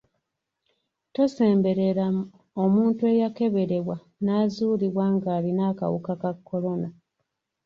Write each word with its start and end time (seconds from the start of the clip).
Tosemberera 1.13 2.05
omuntu 2.63 3.01
eyakeberebwa 3.13 3.95
n'azuulibwa 4.23 5.05
ng'alina 5.15 5.61
akawuka 5.71 6.13
ka 6.21 6.31
kolona. 6.47 6.89